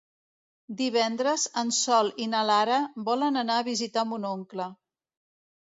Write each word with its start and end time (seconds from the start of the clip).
Divendres 0.79 1.43
en 1.63 1.73
Sol 1.81 2.09
i 2.25 2.27
na 2.33 2.41
Lara 2.51 2.81
volen 3.11 3.39
anar 3.45 3.61
a 3.61 3.69
visitar 3.71 4.09
mon 4.15 4.29
oncle. 4.33 4.69